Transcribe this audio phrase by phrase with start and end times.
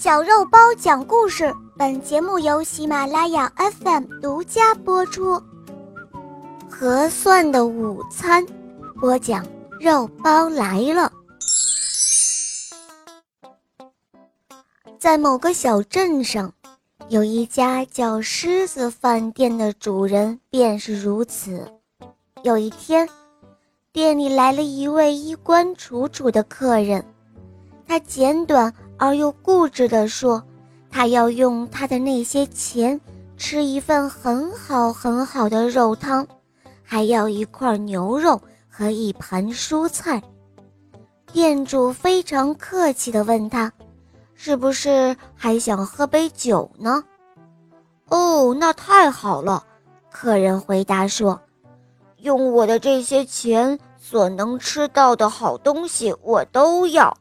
[0.00, 5.42] 小肉包讲故事，本节目由喜马拉雅 FM 独家播出。
[6.70, 8.46] 合算的午餐，
[9.00, 9.44] 播讲
[9.80, 11.10] 肉包来了。
[15.00, 16.52] 在某个小镇上，
[17.08, 21.66] 有一家叫狮子饭店的主人便是如此。
[22.44, 23.08] 有一天，
[23.90, 27.04] 店里来了一位衣冠楚楚的客人，
[27.84, 28.72] 他简短。
[28.98, 30.42] 而又固执地说
[30.90, 33.00] ：“他要用他的那些钱
[33.36, 36.26] 吃一份很好很好的肉汤，
[36.82, 40.20] 还要一块牛肉和一盘蔬菜。”
[41.32, 43.72] 店主非常客气地问他
[44.34, 47.04] ：“是不是还想喝杯酒呢
[48.08, 49.64] ？”“哦，那太好了。”
[50.10, 51.40] 客人回答说
[52.22, 57.16] ：“用我的这些钱所能吃到的好东西，我都要。”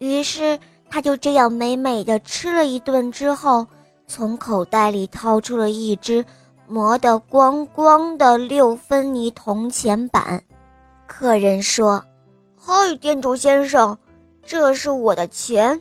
[0.00, 3.66] 于是他就这样美美的吃了一顿之后，
[4.06, 6.24] 从口袋里掏出了一只
[6.66, 10.42] 磨得光光的六分泥铜钱板。
[11.06, 12.02] 客人说
[12.56, 13.98] ：“嗨，店主先生，
[14.42, 15.78] 这是我的钱。”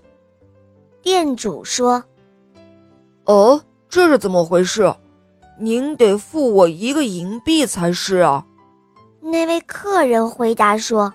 [1.01, 2.03] 店主说
[3.23, 4.93] ：“哦，这是怎么回事？
[5.57, 8.45] 您得付我一个银币才是啊。”
[9.21, 11.13] 那位客人回答说：“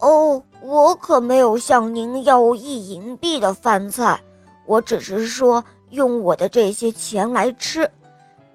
[0.00, 4.20] 哦。”我可没有向您要一银币的饭菜，
[4.66, 7.88] 我只是说用我的这些钱来吃，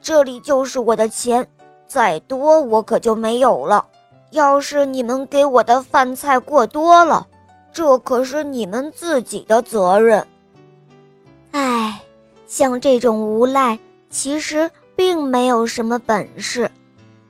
[0.02, 1.48] 这里就是我的钱，
[1.88, 3.86] 再多我可就没有了。
[4.32, 7.26] 要是你们给我的饭菜过多了，
[7.72, 10.28] 这可是你们自己的责任。
[11.52, 12.02] 唉，
[12.46, 16.70] 像这种无赖，其实并没有什么本事，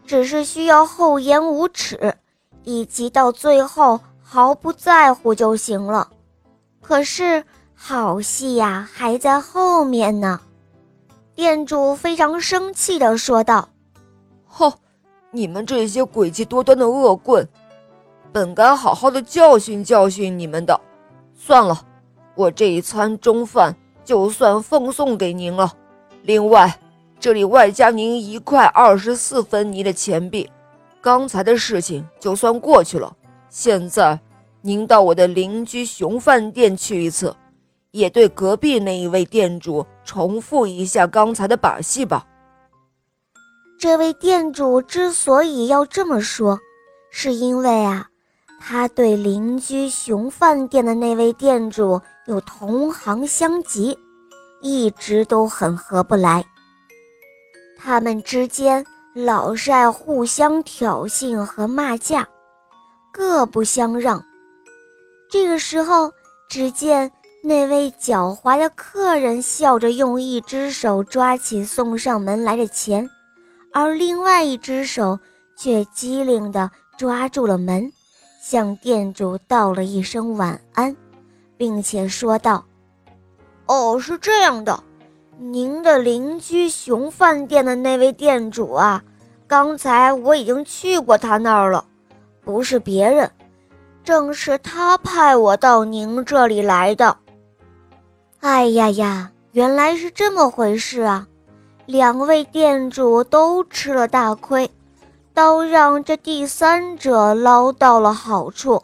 [0.08, 2.16] 只是需要厚颜无耻，
[2.64, 4.00] 以及到最后。
[4.34, 6.10] 毫不在乎就行了，
[6.80, 7.44] 可是
[7.76, 10.40] 好戏呀还在后面呢。
[11.36, 13.68] 店主非常生气地说道
[14.48, 14.72] ：“哼，
[15.32, 17.46] 你们这些诡计多端的恶棍，
[18.32, 20.80] 本该好好的教训教训你们的。
[21.36, 21.86] 算了，
[22.34, 23.76] 我这一餐中饭
[24.06, 25.74] 就算奉送给您了。
[26.22, 26.80] 另外，
[27.20, 30.50] 这里外加您一块二十四分泥的钱币。
[31.02, 33.14] 刚才的事情就算过去了。”
[33.54, 34.18] 现在，
[34.62, 37.36] 您到我的邻居熊饭店去一次，
[37.92, 42.26] 也对隔壁那一位店主重复一下刚才的把戏吧。
[43.78, 46.58] 这位店主之所以要这么说，
[47.12, 48.08] 是因为啊，
[48.62, 54.00] 他对邻居熊饭店的那位店主有同行相急，
[54.62, 56.46] 一直都很合不来。
[57.78, 62.26] 他们之间老是爱互相挑衅和骂架。
[63.12, 64.24] 各不相让。
[65.30, 66.12] 这个时候，
[66.50, 67.12] 只见
[67.44, 73.10] 那位狡猾的客人笑着用一只手抓起送上门来的钱，
[73.74, 75.20] 而另外一只手
[75.58, 77.92] 却机灵地抓住了门，
[78.42, 80.96] 向店主道了一声晚安，
[81.58, 82.66] 并且说道
[83.68, 84.84] ：“哦，是这样的，
[85.40, 89.04] 您的邻居熊饭店的那位店主啊，
[89.48, 91.86] 刚才我已经去过他那儿了。”
[92.44, 93.30] 不是别人，
[94.04, 97.16] 正是他派我到您这里来的。
[98.40, 101.28] 哎呀呀，原来是这么回事啊！
[101.86, 104.70] 两位店主都吃了大亏，
[105.34, 108.82] 都让这第三者捞到了好处。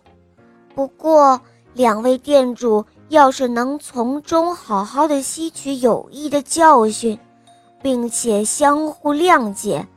[0.75, 1.41] 不过，
[1.73, 7.17] 两位店主要是能从中好好的吸取有益的教训，
[7.81, 9.87] 并且相互谅解，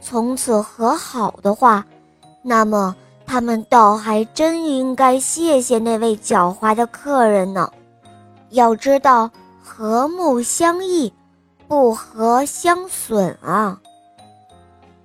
[0.00, 1.86] 从此和好的话，
[2.42, 2.94] 那么。
[3.26, 7.70] 他们倒还真应该谢谢那位狡猾的客人呢。
[8.50, 9.30] 要知道，
[9.62, 11.12] 和睦相益，
[11.66, 13.80] 不和相损啊。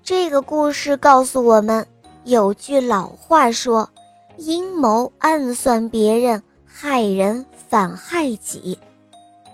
[0.04, 1.86] 这个故事告诉我们，
[2.24, 3.90] 有句老话说
[4.38, 8.78] ：“阴谋暗算别人，害人反害己。”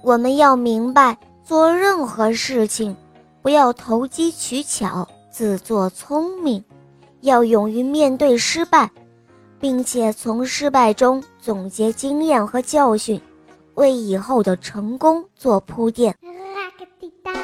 [0.03, 2.95] 我们要明白，做任何事情，
[3.41, 6.63] 不要投机取巧，自作聪明。
[7.21, 8.89] 要勇于面对失败，
[9.59, 13.19] 并且从失败中总结经验和教训，
[13.75, 16.15] 为以后的成功做铺垫。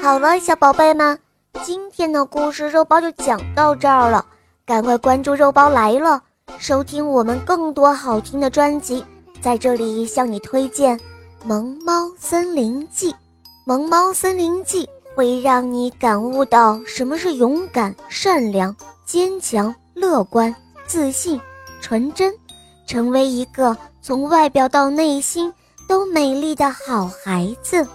[0.01, 1.17] 好了，小宝贝们，
[1.63, 4.25] 今天的故事肉包就讲到这儿了，
[4.65, 6.21] 赶快关注肉包来了，
[6.57, 9.03] 收听我们更多好听的专辑。
[9.41, 10.97] 在这里向你推荐
[11.45, 13.11] 《萌猫森林记》，
[13.65, 14.85] 《萌猫森林记》
[15.15, 18.73] 会让你感悟到什么是勇敢、善良。
[19.05, 20.53] 坚强、乐观、
[20.87, 21.39] 自信、
[21.81, 22.33] 纯真，
[22.87, 25.53] 成为一个从外表到内心
[25.87, 27.87] 都美丽的好孩子。